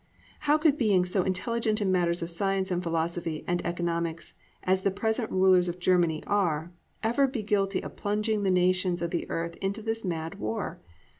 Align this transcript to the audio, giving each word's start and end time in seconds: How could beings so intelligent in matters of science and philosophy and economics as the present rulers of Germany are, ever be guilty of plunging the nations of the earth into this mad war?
How 0.49 0.57
could 0.57 0.79
beings 0.79 1.11
so 1.11 1.21
intelligent 1.21 1.79
in 1.79 1.91
matters 1.91 2.23
of 2.23 2.31
science 2.31 2.71
and 2.71 2.81
philosophy 2.81 3.43
and 3.47 3.63
economics 3.63 4.33
as 4.63 4.81
the 4.81 4.89
present 4.89 5.29
rulers 5.29 5.69
of 5.69 5.77
Germany 5.77 6.23
are, 6.25 6.71
ever 7.03 7.27
be 7.27 7.43
guilty 7.43 7.83
of 7.83 7.97
plunging 7.97 8.41
the 8.41 8.49
nations 8.49 9.03
of 9.03 9.11
the 9.11 9.29
earth 9.29 9.57
into 9.57 9.83
this 9.83 10.03
mad 10.03 10.39
war? 10.39 10.79